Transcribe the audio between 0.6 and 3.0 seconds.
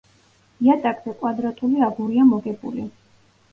იატაკზე კვადრატული აგურია მოგებული.